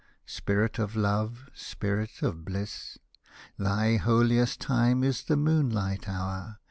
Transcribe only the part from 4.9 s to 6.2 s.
is the moonlight